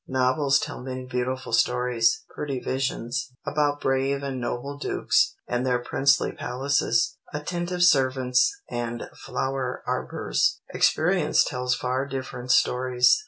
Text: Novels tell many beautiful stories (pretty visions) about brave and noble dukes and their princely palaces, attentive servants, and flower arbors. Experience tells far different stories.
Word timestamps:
Novels 0.07 0.57
tell 0.59 0.81
many 0.81 1.05
beautiful 1.05 1.53
stories 1.53 2.23
(pretty 2.33 2.59
visions) 2.59 3.33
about 3.45 3.79
brave 3.81 4.23
and 4.23 4.41
noble 4.41 4.79
dukes 4.79 5.35
and 5.47 5.63
their 5.63 5.77
princely 5.77 6.31
palaces, 6.31 7.19
attentive 7.35 7.83
servants, 7.83 8.51
and 8.67 9.03
flower 9.15 9.83
arbors. 9.85 10.59
Experience 10.73 11.43
tells 11.43 11.75
far 11.75 12.07
different 12.07 12.49
stories. 12.49 13.19